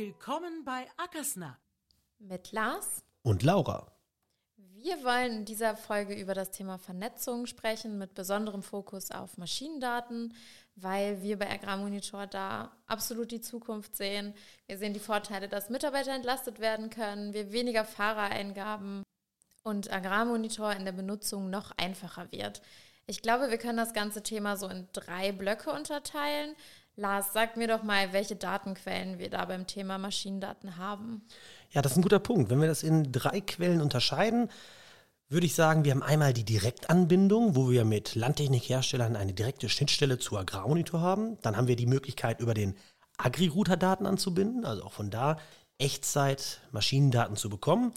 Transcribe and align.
Willkommen 0.00 0.64
bei 0.64 0.86
Ackersna. 0.96 1.58
Mit 2.20 2.52
Lars 2.52 3.02
und 3.22 3.42
Laura. 3.42 3.90
Wir 4.56 5.02
wollen 5.02 5.38
in 5.38 5.44
dieser 5.44 5.76
Folge 5.76 6.14
über 6.14 6.34
das 6.34 6.52
Thema 6.52 6.78
Vernetzung 6.78 7.46
sprechen, 7.46 7.98
mit 7.98 8.14
besonderem 8.14 8.62
Fokus 8.62 9.10
auf 9.10 9.38
Maschinendaten, 9.38 10.34
weil 10.76 11.20
wir 11.22 11.36
bei 11.36 11.50
Agrarmonitor 11.50 12.28
da 12.28 12.70
absolut 12.86 13.32
die 13.32 13.40
Zukunft 13.40 13.96
sehen. 13.96 14.34
Wir 14.68 14.78
sehen 14.78 14.94
die 14.94 15.00
Vorteile, 15.00 15.48
dass 15.48 15.68
Mitarbeiter 15.68 16.12
entlastet 16.12 16.60
werden 16.60 16.90
können, 16.90 17.34
wir 17.34 17.50
weniger 17.50 17.84
Fahrereingaben 17.84 19.02
und 19.64 19.92
Agrarmonitor 19.92 20.74
in 20.74 20.84
der 20.84 20.92
Benutzung 20.92 21.50
noch 21.50 21.72
einfacher 21.76 22.30
wird. 22.30 22.62
Ich 23.08 23.20
glaube, 23.20 23.50
wir 23.50 23.58
können 23.58 23.78
das 23.78 23.94
ganze 23.94 24.22
Thema 24.22 24.56
so 24.56 24.68
in 24.68 24.86
drei 24.92 25.32
Blöcke 25.32 25.72
unterteilen. 25.72 26.54
Lars, 26.98 27.32
sag 27.32 27.56
mir 27.56 27.68
doch 27.68 27.84
mal, 27.84 28.12
welche 28.12 28.34
Datenquellen 28.34 29.20
wir 29.20 29.30
da 29.30 29.44
beim 29.44 29.68
Thema 29.68 29.98
Maschinendaten 29.98 30.78
haben. 30.78 31.22
Ja, 31.70 31.80
das 31.80 31.92
ist 31.92 31.98
ein 31.98 32.02
guter 32.02 32.18
Punkt. 32.18 32.50
Wenn 32.50 32.60
wir 32.60 32.66
das 32.66 32.82
in 32.82 33.12
drei 33.12 33.40
Quellen 33.40 33.80
unterscheiden, 33.80 34.50
würde 35.28 35.46
ich 35.46 35.54
sagen, 35.54 35.84
wir 35.84 35.92
haben 35.92 36.02
einmal 36.02 36.32
die 36.32 36.44
Direktanbindung, 36.44 37.54
wo 37.54 37.70
wir 37.70 37.84
mit 37.84 38.16
Landtechnikherstellern 38.16 39.14
eine 39.14 39.32
direkte 39.32 39.68
Schnittstelle 39.68 40.18
zu 40.18 40.36
Agrarmonitor 40.36 41.00
haben. 41.00 41.38
Dann 41.42 41.56
haben 41.56 41.68
wir 41.68 41.76
die 41.76 41.86
Möglichkeit, 41.86 42.40
über 42.40 42.52
den 42.52 42.74
Agri-Router 43.16 43.76
Daten 43.76 44.04
anzubinden, 44.04 44.64
also 44.64 44.82
auch 44.82 44.92
von 44.92 45.10
da 45.10 45.36
Echtzeit 45.78 46.60
Maschinendaten 46.72 47.36
zu 47.36 47.48
bekommen. 47.48 47.92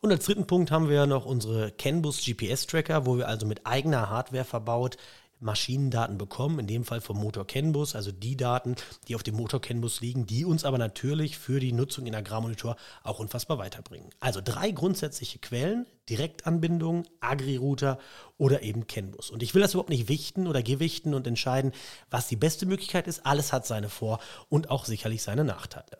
Und 0.00 0.10
als 0.10 0.24
dritten 0.24 0.48
Punkt 0.48 0.72
haben 0.72 0.88
wir 0.88 1.06
noch 1.06 1.24
unsere 1.24 1.70
CANBUS 1.70 2.24
GPS-Tracker, 2.24 3.06
wo 3.06 3.16
wir 3.16 3.28
also 3.28 3.46
mit 3.46 3.64
eigener 3.64 4.10
Hardware 4.10 4.44
verbaut 4.44 4.96
Maschinendaten 5.40 6.18
bekommen, 6.18 6.58
in 6.58 6.66
dem 6.66 6.84
Fall 6.84 7.00
vom 7.00 7.18
Motor 7.18 7.46
CAN-Bus, 7.46 7.96
also 7.96 8.12
die 8.12 8.36
Daten, 8.36 8.76
die 9.08 9.14
auf 9.14 9.22
dem 9.22 9.36
Motor 9.36 9.60
CAN-Bus 9.60 10.00
liegen, 10.00 10.26
die 10.26 10.44
uns 10.44 10.64
aber 10.64 10.78
natürlich 10.78 11.38
für 11.38 11.60
die 11.60 11.72
Nutzung 11.72 12.06
in 12.06 12.14
Agrarmonitor 12.14 12.76
auch 13.02 13.18
unfassbar 13.18 13.58
weiterbringen. 13.58 14.10
Also 14.20 14.40
drei 14.42 14.70
grundsätzliche 14.70 15.38
Quellen, 15.38 15.86
Direktanbindung, 16.08 17.04
Agri-Router 17.20 17.98
oder 18.36 18.62
eben 18.62 18.86
CAN-Bus. 18.86 19.30
Und 19.30 19.42
ich 19.42 19.54
will 19.54 19.62
das 19.62 19.72
überhaupt 19.74 19.90
nicht 19.90 20.08
wichten 20.08 20.46
oder 20.46 20.62
gewichten 20.62 21.14
und 21.14 21.26
entscheiden, 21.26 21.72
was 22.10 22.28
die 22.28 22.36
beste 22.36 22.66
Möglichkeit 22.66 23.08
ist. 23.08 23.24
Alles 23.24 23.52
hat 23.52 23.66
seine 23.66 23.88
Vor- 23.88 24.20
und 24.48 24.70
auch 24.70 24.84
sicherlich 24.84 25.22
seine 25.22 25.44
Nachteile. 25.44 25.98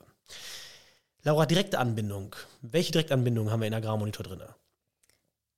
Laura, 1.22 1.44
direkte 1.44 1.78
Anbindung. 1.78 2.34
Welche 2.62 2.92
Direktanbindung 2.92 3.50
haben 3.50 3.60
wir 3.60 3.68
in 3.68 3.74
Agrarmonitor 3.74 4.24
drin? 4.24 4.42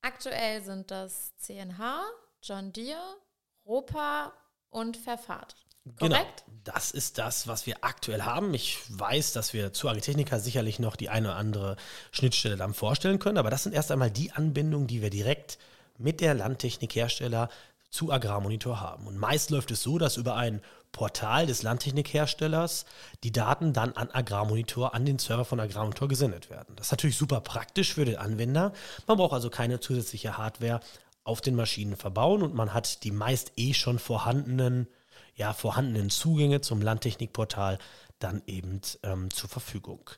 Aktuell 0.01 0.63
sind 0.63 0.91
das 0.91 1.37
CNH, 1.37 2.03
John 2.43 2.73
Deere, 2.73 3.17
Europa 3.65 4.33
und 4.71 4.97
Verfahrt. 4.97 5.57
Genau, 5.99 6.25
das 6.63 6.93
ist 6.93 7.19
das, 7.19 7.49
was 7.49 7.67
wir 7.67 7.79
aktuell 7.83 8.23
haben. 8.23 8.55
Ich 8.55 8.79
weiß, 8.89 9.33
dass 9.33 9.53
wir 9.53 9.73
zu 9.73 9.89
Agritechnica 9.89 10.39
sicherlich 10.39 10.79
noch 10.79 10.95
die 10.95 11.09
eine 11.09 11.29
oder 11.29 11.37
andere 11.37 11.77
Schnittstelle 12.13 12.57
dann 12.57 12.73
vorstellen 12.73 13.19
können, 13.19 13.39
aber 13.39 13.51
das 13.51 13.65
sind 13.65 13.75
erst 13.75 13.91
einmal 13.91 14.11
die 14.11 14.31
Anbindungen, 14.31 14.87
die 14.87 15.03
wir 15.03 15.11
direkt 15.11 15.59
mit 15.99 16.21
der 16.21 16.35
Landtechnikhersteller 16.35 17.49
zu 17.91 18.13
Agrarmonitor 18.13 18.81
haben. 18.81 19.07
Und 19.07 19.19
meist 19.19 19.51
läuft 19.51 19.71
es 19.73 19.83
so, 19.83 19.99
dass 19.99 20.17
über 20.17 20.37
ein 20.37 20.63
Portal 20.93 21.47
des 21.47 21.63
Landtechnikherstellers 21.63 22.87
die 23.25 23.33
Daten 23.33 23.73
dann 23.73 23.93
an 23.93 24.11
Agrarmonitor, 24.11 24.95
an 24.95 25.05
den 25.05 25.19
Server 25.19 25.45
von 25.45 25.61
Agrarmonitor 25.61 26.09
gesendet 26.09 26.49
werden. 26.49 26.77
Das 26.77 26.87
ist 26.87 26.93
natürlich 26.93 27.17
super 27.17 27.41
praktisch 27.41 27.93
für 27.93 28.05
den 28.05 28.17
Anwender. 28.17 28.73
Man 29.07 29.17
braucht 29.17 29.33
also 29.33 29.51
keine 29.51 29.81
zusätzliche 29.81 30.39
Hardware 30.39 30.81
auf 31.25 31.41
den 31.41 31.55
Maschinen 31.55 31.97
verbauen 31.97 32.43
und 32.43 32.55
man 32.55 32.75
hat 32.75 33.05
die 33.05 33.11
meist 33.11 33.53
eh 33.57 33.75
schon 33.75 33.99
vorhandenen, 33.99 34.89
ja, 35.35 35.53
vorhandenen 35.53 36.11
Zugänge 36.11 36.61
zum 36.61 36.83
Landtechnikportal 36.83 37.79
dann 38.19 38.43
eben 38.47 38.81
ähm, 39.03 39.31
zur 39.31 39.49
Verfügung. 39.49 40.11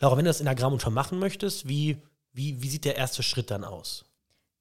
Laura, 0.00 0.16
wenn 0.16 0.24
du 0.24 0.30
das 0.30 0.40
in 0.40 0.48
Agrarmonitor 0.48 0.92
machen 0.92 1.18
möchtest, 1.18 1.68
wie, 1.68 1.98
wie, 2.32 2.62
wie 2.62 2.68
sieht 2.68 2.84
der 2.84 2.96
erste 2.96 3.22
Schritt 3.22 3.50
dann 3.50 3.64
aus? 3.64 4.04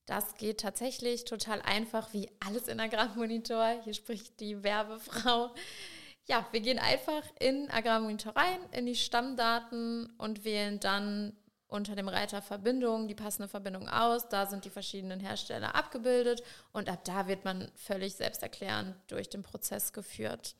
Das 0.06 0.36
geht 0.36 0.60
tatsächlich 0.60 1.26
total 1.26 1.62
einfach 1.62 2.14
wie 2.14 2.30
alles 2.46 2.68
in 2.68 2.80
Agrarmonitor. 2.80 3.82
Hier 3.84 3.94
spricht 3.94 4.40
die 4.40 4.64
Werbefrau. 4.64 5.54
Ja, 6.28 6.46
wir 6.52 6.60
gehen 6.60 6.80
einfach 6.80 7.24
in 7.40 7.70
Agrarmonitor 7.72 8.36
rein, 8.36 8.60
in 8.72 8.86
die 8.86 8.96
Stammdaten 8.96 10.14
und 10.18 10.44
wählen 10.44 10.80
dann 10.80 11.34
unter 11.68 11.96
dem 11.96 12.08
Reiter 12.08 12.42
Verbindung 12.42 13.08
die 13.08 13.16
passende 13.16 13.48
Verbindung 13.48 13.88
aus. 13.90 14.30
Da 14.30 14.46
sind 14.46 14.66
die 14.66 14.70
verschiedenen 14.70 15.20
Hersteller 15.20 15.76
abgebildet 15.76 16.44
und 16.72 16.90
ab 16.90 17.04
da 17.04 17.28
wird 17.28 17.46
man 17.46 17.72
völlig 17.76 18.16
selbsterklärend 18.16 18.96
durch 19.08 19.30
den 19.30 19.44
Prozess 19.44 19.94
geführt. 19.94 20.56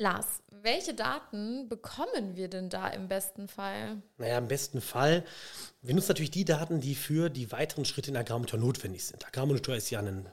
Lars, 0.00 0.44
welche 0.62 0.94
Daten 0.94 1.68
bekommen 1.68 2.36
wir 2.36 2.48
denn 2.48 2.70
da 2.70 2.86
im 2.86 3.08
besten 3.08 3.48
Fall? 3.48 4.00
Naja, 4.16 4.38
im 4.38 4.46
besten 4.46 4.80
Fall, 4.80 5.24
wir 5.82 5.92
nutzen 5.92 6.10
natürlich 6.10 6.30
die 6.30 6.44
Daten, 6.44 6.80
die 6.80 6.94
für 6.94 7.30
die 7.30 7.50
weiteren 7.50 7.84
Schritte 7.84 8.12
in 8.12 8.16
Agrarmonitor 8.16 8.60
notwendig 8.60 9.04
sind. 9.04 9.26
Agrarmonitor 9.26 9.74
ist 9.74 9.90
ja 9.90 9.98
ein 9.98 10.30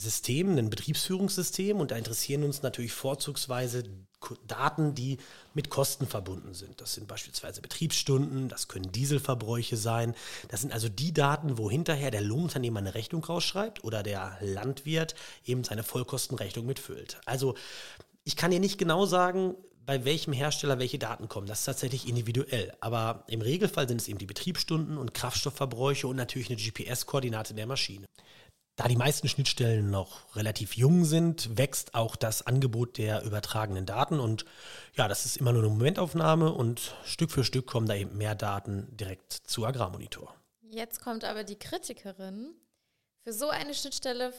System, 0.00 0.56
ein 0.56 0.70
Betriebsführungssystem 0.70 1.78
und 1.78 1.90
da 1.90 1.96
interessieren 1.96 2.42
uns 2.44 2.62
natürlich 2.62 2.92
vorzugsweise 2.92 3.84
Daten, 4.46 4.94
die 4.94 5.18
mit 5.54 5.68
Kosten 5.68 6.06
verbunden 6.06 6.54
sind. 6.54 6.80
Das 6.80 6.94
sind 6.94 7.06
beispielsweise 7.06 7.60
Betriebsstunden, 7.60 8.48
das 8.48 8.68
können 8.68 8.92
Dieselverbräuche 8.92 9.76
sein. 9.76 10.14
Das 10.48 10.62
sind 10.62 10.72
also 10.72 10.88
die 10.88 11.12
Daten, 11.12 11.58
wo 11.58 11.70
hinterher 11.70 12.10
der 12.10 12.22
Lohnunternehmer 12.22 12.80
eine 12.80 12.94
Rechnung 12.94 13.22
rausschreibt 13.24 13.84
oder 13.84 14.02
der 14.02 14.38
Landwirt 14.40 15.14
eben 15.44 15.64
seine 15.64 15.82
Vollkostenrechnung 15.82 16.64
mitfüllt. 16.64 17.20
Also 17.26 17.54
ich 18.24 18.36
kann 18.36 18.50
hier 18.50 18.60
nicht 18.60 18.78
genau 18.78 19.04
sagen, 19.04 19.54
bei 19.84 20.04
welchem 20.04 20.32
Hersteller 20.32 20.78
welche 20.78 20.98
Daten 20.98 21.28
kommen. 21.28 21.46
Das 21.46 21.60
ist 21.60 21.64
tatsächlich 21.64 22.08
individuell. 22.08 22.72
Aber 22.80 23.24
im 23.26 23.40
Regelfall 23.40 23.88
sind 23.88 24.00
es 24.00 24.08
eben 24.08 24.18
die 24.18 24.26
Betriebsstunden 24.26 24.96
und 24.96 25.14
Kraftstoffverbräuche 25.14 26.06
und 26.06 26.16
natürlich 26.16 26.48
eine 26.48 26.60
GPS-Koordinate 26.60 27.54
der 27.54 27.66
Maschine. 27.66 28.06
Da 28.80 28.88
die 28.88 28.96
meisten 28.96 29.28
Schnittstellen 29.28 29.90
noch 29.90 30.34
relativ 30.34 30.74
jung 30.74 31.04
sind, 31.04 31.58
wächst 31.58 31.92
auch 31.92 32.16
das 32.16 32.46
Angebot 32.46 32.96
der 32.96 33.22
übertragenen 33.24 33.84
Daten. 33.84 34.18
Und 34.18 34.46
ja, 34.94 35.06
das 35.06 35.26
ist 35.26 35.36
immer 35.36 35.52
nur 35.52 35.60
eine 35.60 35.70
Momentaufnahme 35.70 36.50
und 36.50 36.94
Stück 37.04 37.30
für 37.30 37.44
Stück 37.44 37.66
kommen 37.66 37.86
da 37.86 37.94
eben 37.94 38.16
mehr 38.16 38.34
Daten 38.34 38.88
direkt 38.96 39.34
zu 39.34 39.66
Agrarmonitor. 39.66 40.34
Jetzt 40.62 41.02
kommt 41.02 41.24
aber 41.24 41.44
die 41.44 41.56
Kritikerin. 41.56 42.54
Für 43.22 43.34
so 43.34 43.50
eine 43.50 43.74
Schnittstelle 43.74 44.32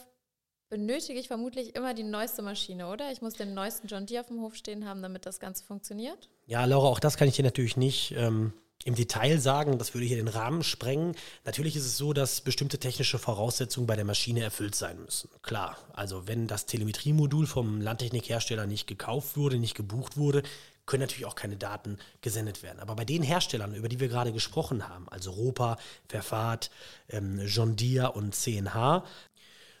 benötige 0.68 1.20
ich 1.20 1.28
vermutlich 1.28 1.76
immer 1.76 1.94
die 1.94 2.02
neueste 2.02 2.42
Maschine, 2.42 2.88
oder? 2.88 3.12
Ich 3.12 3.22
muss 3.22 3.34
den 3.34 3.54
neuesten 3.54 3.86
John 3.86 4.06
Deere 4.06 4.22
auf 4.22 4.26
dem 4.26 4.40
Hof 4.40 4.56
stehen 4.56 4.88
haben, 4.88 5.02
damit 5.02 5.24
das 5.24 5.38
Ganze 5.38 5.62
funktioniert. 5.62 6.30
Ja, 6.46 6.64
Laura, 6.64 6.88
auch 6.88 6.98
das 6.98 7.16
kann 7.16 7.28
ich 7.28 7.36
dir 7.36 7.44
natürlich 7.44 7.76
nicht 7.76 8.12
ähm, 8.16 8.52
im 8.84 8.94
Detail 8.94 9.38
sagen, 9.38 9.78
das 9.78 9.94
würde 9.94 10.06
hier 10.06 10.16
den 10.16 10.28
Rahmen 10.28 10.62
sprengen. 10.62 11.14
Natürlich 11.44 11.76
ist 11.76 11.86
es 11.86 11.96
so, 11.96 12.12
dass 12.12 12.40
bestimmte 12.40 12.78
technische 12.78 13.18
Voraussetzungen 13.18 13.86
bei 13.86 13.96
der 13.96 14.04
Maschine 14.04 14.42
erfüllt 14.42 14.74
sein 14.74 15.00
müssen. 15.02 15.30
Klar, 15.42 15.76
also 15.92 16.26
wenn 16.26 16.48
das 16.48 16.66
Telemetriemodul 16.66 17.46
vom 17.46 17.80
Landtechnikhersteller 17.80 18.66
nicht 18.66 18.86
gekauft 18.86 19.36
wurde, 19.36 19.58
nicht 19.58 19.76
gebucht 19.76 20.16
wurde, 20.16 20.42
können 20.84 21.02
natürlich 21.02 21.26
auch 21.26 21.36
keine 21.36 21.56
Daten 21.56 21.98
gesendet 22.22 22.62
werden. 22.64 22.80
Aber 22.80 22.96
bei 22.96 23.04
den 23.04 23.22
Herstellern, 23.22 23.74
über 23.74 23.88
die 23.88 24.00
wir 24.00 24.08
gerade 24.08 24.32
gesprochen 24.32 24.88
haben, 24.88 25.08
also 25.08 25.30
Ropa, 25.30 25.78
Verfahrt, 26.08 26.70
ähm, 27.08 27.40
John 27.46 27.76
Deere 27.76 28.12
und 28.12 28.34
CNH, 28.34 29.04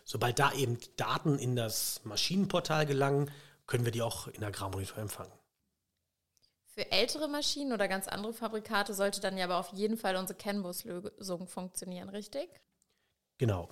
sobald 0.04 0.38
da 0.38 0.52
eben 0.52 0.78
Daten 0.96 1.38
in 1.38 1.56
das 1.56 2.00
Maschinenportal 2.04 2.86
gelangen, 2.86 3.30
können 3.66 3.84
wir 3.84 3.92
die 3.92 4.02
auch 4.02 4.28
in 4.28 4.44
Agrarmonitor 4.44 4.98
empfangen. 4.98 5.32
Für 6.74 6.90
ältere 6.90 7.28
Maschinen 7.28 7.72
oder 7.74 7.86
ganz 7.86 8.08
andere 8.08 8.32
Fabrikate 8.32 8.94
sollte 8.94 9.20
dann 9.20 9.36
ja 9.36 9.44
aber 9.44 9.58
auf 9.58 9.74
jeden 9.74 9.98
Fall 9.98 10.16
unsere 10.16 10.38
CAN-Bus-Lösung 10.38 11.46
funktionieren, 11.46 12.08
richtig? 12.08 12.48
Genau. 13.36 13.68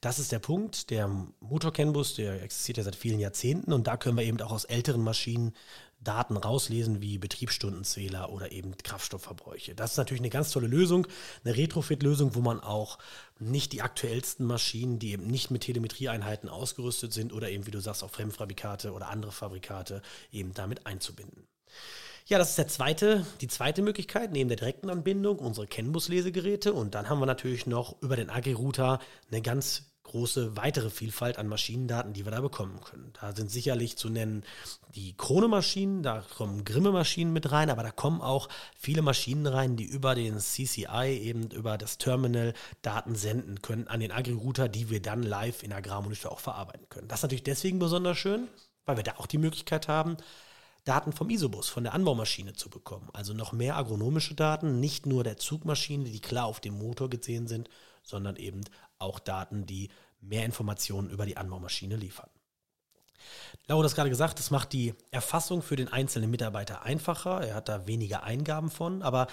Das 0.00 0.18
ist 0.18 0.32
der 0.32 0.38
Punkt. 0.38 0.88
Der 0.88 1.08
Motor 1.40 1.74
CAN-Bus, 1.74 2.14
der 2.14 2.42
existiert 2.42 2.78
ja 2.78 2.84
seit 2.84 2.96
vielen 2.96 3.18
Jahrzehnten 3.18 3.70
und 3.74 3.86
da 3.86 3.98
können 3.98 4.16
wir 4.16 4.24
eben 4.24 4.40
auch 4.40 4.52
aus 4.52 4.64
älteren 4.64 5.02
Maschinen 5.02 5.54
Daten 6.00 6.38
rauslesen 6.38 7.02
wie 7.02 7.18
Betriebsstundenzähler 7.18 8.30
oder 8.30 8.50
eben 8.50 8.74
Kraftstoffverbräuche. 8.78 9.74
Das 9.74 9.92
ist 9.92 9.96
natürlich 9.98 10.22
eine 10.22 10.30
ganz 10.30 10.50
tolle 10.50 10.68
Lösung, 10.68 11.06
eine 11.44 11.54
Retrofit-Lösung, 11.54 12.34
wo 12.34 12.40
man 12.40 12.60
auch 12.60 12.98
nicht 13.38 13.72
die 13.72 13.82
aktuellsten 13.82 14.46
Maschinen, 14.46 14.98
die 14.98 15.12
eben 15.12 15.26
nicht 15.26 15.50
mit 15.50 15.64
Telemetrieeinheiten 15.64 16.48
ausgerüstet 16.48 17.12
sind 17.12 17.34
oder 17.34 17.50
eben, 17.50 17.66
wie 17.66 17.72
du 17.72 17.80
sagst, 17.80 18.02
auch 18.02 18.10
Fremdfabrikate 18.10 18.92
oder 18.92 19.08
andere 19.08 19.32
Fabrikate 19.32 20.00
eben 20.32 20.54
damit 20.54 20.86
einzubinden. 20.86 21.46
Ja, 22.28 22.36
das 22.36 22.50
ist 22.50 22.58
der 22.58 22.68
zweite, 22.68 23.24
die 23.40 23.48
zweite 23.48 23.80
Möglichkeit, 23.80 24.32
neben 24.32 24.50
der 24.50 24.58
direkten 24.58 24.90
Anbindung, 24.90 25.38
unsere 25.38 25.66
CAN-Bus-Lesegeräte. 25.66 26.74
Und 26.74 26.94
dann 26.94 27.08
haben 27.08 27.20
wir 27.20 27.26
natürlich 27.26 27.66
noch 27.66 28.02
über 28.02 28.16
den 28.16 28.28
Agri-Router 28.28 28.98
eine 29.32 29.40
ganz 29.40 29.94
große 30.02 30.54
weitere 30.54 30.90
Vielfalt 30.90 31.38
an 31.38 31.48
Maschinendaten, 31.48 32.12
die 32.12 32.26
wir 32.26 32.32
da 32.32 32.42
bekommen 32.42 32.80
können. 32.84 33.14
Da 33.18 33.34
sind 33.34 33.50
sicherlich 33.50 33.96
zu 33.96 34.10
nennen 34.10 34.44
die 34.94 35.16
Krone-Maschinen, 35.16 36.02
da 36.02 36.22
kommen 36.36 36.66
Grimme-Maschinen 36.66 37.32
mit 37.32 37.50
rein, 37.50 37.70
aber 37.70 37.82
da 37.82 37.90
kommen 37.90 38.20
auch 38.20 38.50
viele 38.78 39.00
Maschinen 39.00 39.46
rein, 39.46 39.76
die 39.76 39.86
über 39.86 40.14
den 40.14 40.38
CCI, 40.38 41.18
eben 41.22 41.50
über 41.50 41.78
das 41.78 41.96
Terminal, 41.96 42.52
Daten 42.82 43.14
senden 43.14 43.62
können 43.62 43.88
an 43.88 44.00
den 44.00 44.12
Agri-Router, 44.12 44.68
die 44.68 44.90
wir 44.90 45.00
dann 45.00 45.22
live 45.22 45.62
in 45.62 45.72
Agrarmonitor 45.72 46.30
auch 46.30 46.40
verarbeiten 46.40 46.90
können. 46.90 47.08
Das 47.08 47.20
ist 47.20 47.22
natürlich 47.22 47.44
deswegen 47.44 47.78
besonders 47.78 48.18
schön, 48.18 48.48
weil 48.84 48.98
wir 48.98 49.04
da 49.04 49.14
auch 49.16 49.26
die 49.26 49.38
Möglichkeit 49.38 49.88
haben, 49.88 50.18
Daten 50.88 51.12
vom 51.12 51.28
Isobus, 51.28 51.68
von 51.68 51.84
der 51.84 51.92
Anbaumaschine 51.92 52.54
zu 52.54 52.70
bekommen. 52.70 53.10
Also 53.12 53.34
noch 53.34 53.52
mehr 53.52 53.76
agronomische 53.76 54.34
Daten, 54.34 54.80
nicht 54.80 55.04
nur 55.04 55.22
der 55.22 55.36
Zugmaschine, 55.36 56.04
die 56.04 56.20
klar 56.20 56.46
auf 56.46 56.60
dem 56.60 56.78
Motor 56.78 57.10
gesehen 57.10 57.46
sind, 57.46 57.68
sondern 58.02 58.36
eben 58.36 58.62
auch 58.98 59.18
Daten, 59.18 59.66
die 59.66 59.90
mehr 60.20 60.44
Informationen 60.44 61.10
über 61.10 61.26
die 61.26 61.36
Anbaumaschine 61.36 61.96
liefern. 61.96 62.30
Laura 63.66 63.82
hat 63.82 63.90
es 63.90 63.94
gerade 63.94 64.08
gesagt, 64.08 64.38
das 64.38 64.50
macht 64.50 64.72
die 64.72 64.94
Erfassung 65.10 65.60
für 65.60 65.76
den 65.76 65.88
einzelnen 65.88 66.30
Mitarbeiter 66.30 66.82
einfacher. 66.82 67.42
Er 67.46 67.54
hat 67.56 67.68
da 67.68 67.86
weniger 67.86 68.22
Eingaben 68.22 68.70
von, 68.70 69.02
aber 69.02 69.26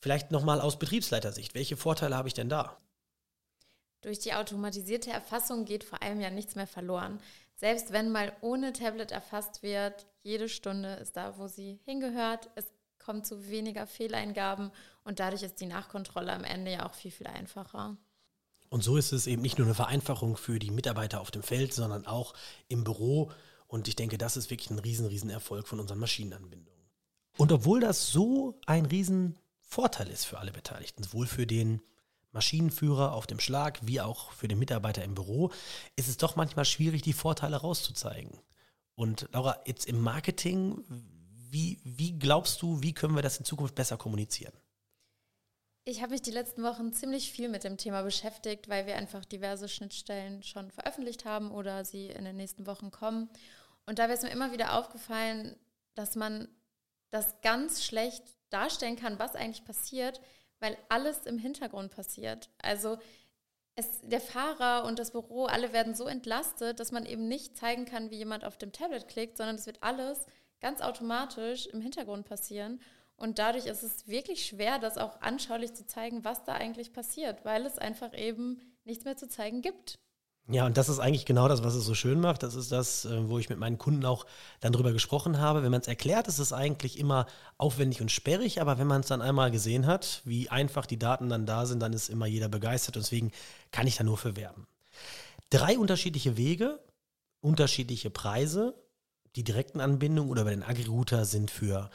vielleicht 0.00 0.30
nochmal 0.30 0.60
aus 0.60 0.78
Betriebsleitersicht. 0.78 1.54
Welche 1.54 1.76
Vorteile 1.76 2.16
habe 2.16 2.28
ich 2.28 2.34
denn 2.34 2.48
da? 2.48 2.76
Durch 4.02 4.18
die 4.18 4.34
automatisierte 4.34 5.10
Erfassung 5.10 5.64
geht 5.64 5.82
vor 5.82 6.02
allem 6.02 6.20
ja 6.20 6.30
nichts 6.30 6.54
mehr 6.54 6.66
verloren. 6.66 7.20
Selbst 7.64 7.92
wenn 7.92 8.12
mal 8.12 8.30
ohne 8.42 8.74
Tablet 8.74 9.10
erfasst 9.10 9.62
wird, 9.62 10.06
jede 10.22 10.50
Stunde 10.50 10.96
ist 10.96 11.16
da, 11.16 11.38
wo 11.38 11.48
sie 11.48 11.80
hingehört. 11.86 12.50
Es 12.56 12.66
kommt 12.98 13.26
zu 13.26 13.48
weniger 13.48 13.86
Fehleingaben 13.86 14.70
und 15.02 15.18
dadurch 15.18 15.42
ist 15.42 15.62
die 15.62 15.66
Nachkontrolle 15.66 16.30
am 16.34 16.44
Ende 16.44 16.72
ja 16.72 16.84
auch 16.84 16.92
viel, 16.92 17.10
viel 17.10 17.26
einfacher. 17.26 17.96
Und 18.68 18.84
so 18.84 18.98
ist 18.98 19.12
es 19.12 19.26
eben 19.26 19.40
nicht 19.40 19.56
nur 19.56 19.66
eine 19.66 19.74
Vereinfachung 19.74 20.36
für 20.36 20.58
die 20.58 20.70
Mitarbeiter 20.70 21.22
auf 21.22 21.30
dem 21.30 21.42
Feld, 21.42 21.72
sondern 21.72 22.06
auch 22.06 22.34
im 22.68 22.84
Büro. 22.84 23.32
Und 23.66 23.88
ich 23.88 23.96
denke, 23.96 24.18
das 24.18 24.36
ist 24.36 24.50
wirklich 24.50 24.68
ein 24.68 24.78
riesen, 24.78 25.06
riesen 25.06 25.30
Erfolg 25.30 25.66
von 25.66 25.80
unseren 25.80 26.00
Maschinenanbindungen. 26.00 26.84
Und 27.38 27.50
obwohl 27.50 27.80
das 27.80 28.12
so 28.12 28.60
ein 28.66 28.84
riesen 28.84 29.38
Vorteil 29.62 30.08
ist 30.08 30.26
für 30.26 30.38
alle 30.38 30.52
Beteiligten, 30.52 31.02
sowohl 31.02 31.26
für 31.26 31.46
den 31.46 31.80
Maschinenführer 32.34 33.12
auf 33.12 33.26
dem 33.26 33.40
Schlag 33.40 33.78
wie 33.82 34.00
auch 34.00 34.32
für 34.32 34.48
den 34.48 34.58
Mitarbeiter 34.58 35.02
im 35.02 35.14
Büro, 35.14 35.50
ist 35.96 36.08
es 36.08 36.16
doch 36.16 36.36
manchmal 36.36 36.64
schwierig, 36.64 37.02
die 37.02 37.12
Vorteile 37.12 37.56
rauszuzeigen. 37.56 38.38
Und 38.96 39.28
Laura, 39.32 39.60
jetzt 39.64 39.86
im 39.86 40.00
Marketing, 40.00 40.84
wie, 41.50 41.80
wie 41.84 42.18
glaubst 42.18 42.60
du, 42.62 42.82
wie 42.82 42.92
können 42.92 43.14
wir 43.14 43.22
das 43.22 43.38
in 43.38 43.44
Zukunft 43.44 43.74
besser 43.74 43.96
kommunizieren? 43.96 44.52
Ich 45.86 46.00
habe 46.00 46.12
mich 46.12 46.22
die 46.22 46.30
letzten 46.30 46.62
Wochen 46.62 46.92
ziemlich 46.92 47.30
viel 47.30 47.48
mit 47.48 47.62
dem 47.62 47.76
Thema 47.76 48.02
beschäftigt, 48.02 48.68
weil 48.68 48.86
wir 48.86 48.96
einfach 48.96 49.24
diverse 49.24 49.68
Schnittstellen 49.68 50.42
schon 50.42 50.70
veröffentlicht 50.70 51.26
haben 51.26 51.50
oder 51.50 51.84
sie 51.84 52.06
in 52.06 52.24
den 52.24 52.36
nächsten 52.36 52.66
Wochen 52.66 52.90
kommen. 52.90 53.28
Und 53.84 53.98
da 53.98 54.04
wäre 54.04 54.14
es 54.14 54.22
mir 54.22 54.30
immer 54.30 54.50
wieder 54.52 54.78
aufgefallen, 54.78 55.56
dass 55.94 56.16
man 56.16 56.48
das 57.10 57.40
ganz 57.42 57.84
schlecht 57.84 58.22
darstellen 58.48 58.96
kann, 58.96 59.18
was 59.18 59.36
eigentlich 59.36 59.64
passiert, 59.64 60.20
weil 60.60 60.76
alles 60.88 61.26
im 61.26 61.38
Hintergrund 61.38 61.90
passiert. 61.90 62.50
Also 62.62 62.98
es, 63.76 64.00
der 64.02 64.20
Fahrer 64.20 64.84
und 64.84 64.98
das 64.98 65.10
Büro, 65.10 65.46
alle 65.46 65.72
werden 65.72 65.94
so 65.94 66.06
entlastet, 66.06 66.78
dass 66.80 66.92
man 66.92 67.06
eben 67.06 67.28
nicht 67.28 67.56
zeigen 67.56 67.84
kann, 67.84 68.10
wie 68.10 68.16
jemand 68.16 68.44
auf 68.44 68.56
dem 68.56 68.72
Tablet 68.72 69.08
klickt, 69.08 69.36
sondern 69.36 69.56
es 69.56 69.66
wird 69.66 69.82
alles 69.82 70.26
ganz 70.60 70.80
automatisch 70.80 71.66
im 71.66 71.80
Hintergrund 71.80 72.26
passieren. 72.26 72.80
Und 73.16 73.38
dadurch 73.38 73.66
ist 73.66 73.82
es 73.82 74.08
wirklich 74.08 74.46
schwer, 74.46 74.78
das 74.78 74.98
auch 74.98 75.20
anschaulich 75.20 75.74
zu 75.74 75.86
zeigen, 75.86 76.24
was 76.24 76.44
da 76.44 76.54
eigentlich 76.54 76.92
passiert, 76.92 77.44
weil 77.44 77.64
es 77.66 77.78
einfach 77.78 78.16
eben 78.16 78.60
nichts 78.84 79.04
mehr 79.04 79.16
zu 79.16 79.28
zeigen 79.28 79.62
gibt. 79.62 79.98
Ja, 80.48 80.66
und 80.66 80.76
das 80.76 80.90
ist 80.90 80.98
eigentlich 80.98 81.24
genau 81.24 81.48
das, 81.48 81.64
was 81.64 81.74
es 81.74 81.86
so 81.86 81.94
schön 81.94 82.20
macht. 82.20 82.42
Das 82.42 82.54
ist 82.54 82.70
das, 82.70 83.06
äh, 83.06 83.28
wo 83.28 83.38
ich 83.38 83.48
mit 83.48 83.58
meinen 83.58 83.78
Kunden 83.78 84.04
auch 84.04 84.26
dann 84.60 84.74
drüber 84.74 84.92
gesprochen 84.92 85.38
habe. 85.38 85.62
Wenn 85.62 85.70
man 85.70 85.80
es 85.80 85.88
erklärt, 85.88 86.28
ist 86.28 86.38
es 86.38 86.52
eigentlich 86.52 86.98
immer 86.98 87.26
aufwendig 87.56 88.02
und 88.02 88.10
sperrig, 88.12 88.60
aber 88.60 88.78
wenn 88.78 88.86
man 88.86 89.00
es 89.00 89.06
dann 89.06 89.22
einmal 89.22 89.50
gesehen 89.50 89.86
hat, 89.86 90.20
wie 90.24 90.50
einfach 90.50 90.84
die 90.84 90.98
Daten 90.98 91.30
dann 91.30 91.46
da 91.46 91.64
sind, 91.64 91.80
dann 91.80 91.94
ist 91.94 92.10
immer 92.10 92.26
jeder 92.26 92.48
begeistert. 92.48 92.96
Deswegen 92.96 93.32
kann 93.70 93.86
ich 93.86 93.96
da 93.96 94.04
nur 94.04 94.18
für 94.18 94.36
werben. 94.36 94.66
Drei 95.48 95.78
unterschiedliche 95.78 96.36
Wege, 96.36 96.78
unterschiedliche 97.40 98.10
Preise. 98.10 98.74
Die 99.36 99.44
direkten 99.44 99.80
Anbindungen 99.80 100.30
oder 100.30 100.42
über 100.42 100.50
den 100.50 100.62
Agri-Router 100.62 101.24
sind 101.24 101.50
für 101.50 101.88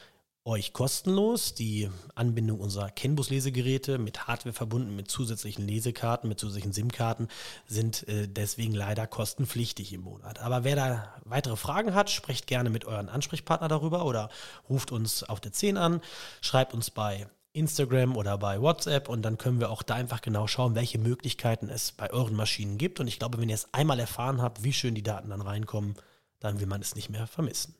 euch 0.45 0.73
kostenlos. 0.73 1.53
Die 1.53 1.89
Anbindung 2.15 2.59
unserer 2.59 2.89
CAN-Bus-Lesegeräte 2.89 3.97
mit 3.97 4.27
Hardware 4.27 4.53
verbunden, 4.53 4.95
mit 4.95 5.09
zusätzlichen 5.09 5.67
Lesekarten, 5.67 6.29
mit 6.29 6.39
zusätzlichen 6.39 6.73
SIM-Karten 6.73 7.27
sind 7.65 8.07
äh, 8.07 8.27
deswegen 8.27 8.73
leider 8.73 9.07
kostenpflichtig 9.07 9.93
im 9.93 10.01
Monat. 10.01 10.39
Aber 10.39 10.63
wer 10.63 10.75
da 10.75 11.13
weitere 11.25 11.55
Fragen 11.55 11.93
hat, 11.93 12.09
sprecht 12.09 12.47
gerne 12.47 12.69
mit 12.69 12.85
euren 12.85 13.09
Ansprechpartner 13.09 13.67
darüber 13.67 14.05
oder 14.05 14.29
ruft 14.69 14.91
uns 14.91 15.23
auf 15.23 15.39
der 15.39 15.53
10 15.53 15.77
an, 15.77 16.01
schreibt 16.41 16.73
uns 16.73 16.89
bei 16.89 17.27
Instagram 17.53 18.15
oder 18.15 18.37
bei 18.37 18.61
WhatsApp 18.61 19.09
und 19.09 19.23
dann 19.23 19.37
können 19.37 19.59
wir 19.59 19.69
auch 19.69 19.83
da 19.83 19.95
einfach 19.95 20.21
genau 20.21 20.47
schauen, 20.47 20.75
welche 20.75 20.99
Möglichkeiten 20.99 21.69
es 21.69 21.91
bei 21.91 22.11
euren 22.11 22.35
Maschinen 22.35 22.77
gibt. 22.77 22.99
Und 22.99 23.07
ich 23.07 23.19
glaube, 23.19 23.39
wenn 23.39 23.49
ihr 23.49 23.55
es 23.55 23.73
einmal 23.73 23.99
erfahren 23.99 24.41
habt, 24.41 24.63
wie 24.63 24.73
schön 24.73 24.95
die 24.95 25.03
Daten 25.03 25.29
dann 25.29 25.41
reinkommen, 25.41 25.95
dann 26.39 26.59
will 26.59 26.67
man 26.67 26.81
es 26.81 26.95
nicht 26.95 27.09
mehr 27.09 27.27
vermissen. 27.27 27.75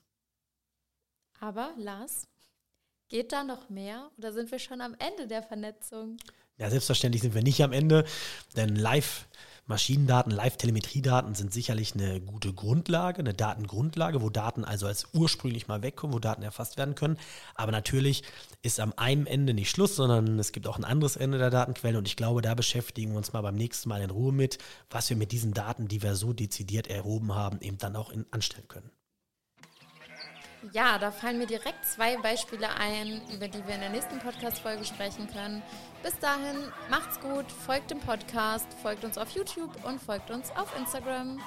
Aber 1.38 1.72
Lars, 1.78 2.28
Geht 3.10 3.32
da 3.32 3.42
noch 3.42 3.68
mehr 3.68 4.08
oder 4.18 4.32
sind 4.32 4.52
wir 4.52 4.60
schon 4.60 4.80
am 4.80 4.94
Ende 4.98 5.26
der 5.26 5.42
Vernetzung? 5.42 6.16
Ja, 6.58 6.70
selbstverständlich 6.70 7.22
sind 7.22 7.34
wir 7.34 7.42
nicht 7.42 7.60
am 7.62 7.72
Ende, 7.72 8.04
denn 8.56 8.76
Live- 8.76 9.26
Maschinendaten, 9.66 10.32
Live-Telemetriedaten 10.32 11.36
sind 11.36 11.52
sicherlich 11.52 11.94
eine 11.94 12.20
gute 12.20 12.52
Grundlage, 12.52 13.20
eine 13.20 13.34
Datengrundlage, 13.34 14.20
wo 14.20 14.28
Daten 14.28 14.64
also 14.64 14.88
als 14.88 15.06
ursprünglich 15.12 15.68
mal 15.68 15.80
wegkommen, 15.84 16.12
wo 16.12 16.18
Daten 16.18 16.42
erfasst 16.42 16.76
werden 16.76 16.96
können. 16.96 17.18
Aber 17.54 17.70
natürlich 17.70 18.24
ist 18.62 18.80
am 18.80 18.92
einen 18.96 19.26
Ende 19.26 19.54
nicht 19.54 19.70
Schluss, 19.70 19.94
sondern 19.94 20.40
es 20.40 20.50
gibt 20.50 20.66
auch 20.66 20.76
ein 20.76 20.84
anderes 20.84 21.14
Ende 21.14 21.38
der 21.38 21.50
Datenquelle 21.50 21.98
und 21.98 22.08
ich 22.08 22.16
glaube, 22.16 22.42
da 22.42 22.54
beschäftigen 22.54 23.12
wir 23.12 23.18
uns 23.18 23.32
mal 23.32 23.42
beim 23.42 23.54
nächsten 23.54 23.88
Mal 23.88 24.02
in 24.02 24.10
Ruhe 24.10 24.32
mit, 24.32 24.58
was 24.90 25.08
wir 25.08 25.16
mit 25.16 25.30
diesen 25.30 25.54
Daten, 25.54 25.86
die 25.86 26.02
wir 26.02 26.16
so 26.16 26.32
dezidiert 26.32 26.88
erhoben 26.88 27.36
haben, 27.36 27.60
eben 27.60 27.78
dann 27.78 27.94
auch 27.94 28.10
in, 28.10 28.26
anstellen 28.32 28.66
können. 28.66 28.90
Ja, 30.72 30.98
da 30.98 31.10
fallen 31.10 31.38
mir 31.38 31.46
direkt 31.46 31.86
zwei 31.86 32.18
Beispiele 32.18 32.68
ein, 32.68 33.22
über 33.32 33.48
die 33.48 33.66
wir 33.66 33.74
in 33.76 33.80
der 33.80 33.88
nächsten 33.88 34.18
Podcast-Folge 34.18 34.84
sprechen 34.84 35.26
können. 35.32 35.62
Bis 36.02 36.18
dahin, 36.18 36.70
macht's 36.90 37.18
gut, 37.18 37.50
folgt 37.50 37.90
dem 37.90 38.00
Podcast, 38.00 38.66
folgt 38.82 39.02
uns 39.04 39.16
auf 39.16 39.30
YouTube 39.30 39.72
und 39.86 40.02
folgt 40.02 40.30
uns 40.30 40.50
auf 40.50 40.76
Instagram. 40.78 41.40